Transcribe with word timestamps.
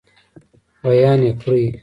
بیان 0.81 1.19
یې 1.27 1.33
کړئ. 1.41 1.65